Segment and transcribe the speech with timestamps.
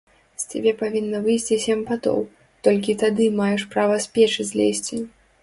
[0.43, 2.19] З цябе павінна выйсці сем патоў,
[2.69, 5.03] толькі тады маеш права з печы злезці!